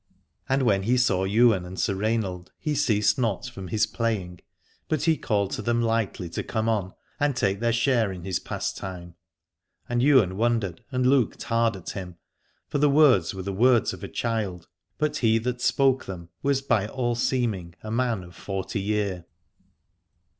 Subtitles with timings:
[0.49, 4.41] And when he saw Ywain and Sir Rainald he ceased not from his playing,
[4.87, 8.39] but he called to them lightly to come on, and take their share in his
[8.39, 9.13] pastime.
[9.87, 12.15] And Ywain wondered and looked hard at him:
[12.67, 14.67] for the words were the words of a child,
[14.97, 19.27] but he that spoke them was by all seeming a man of forty year.